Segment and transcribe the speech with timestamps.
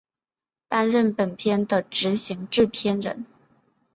[0.67, 3.27] 担任本片的执行制片人。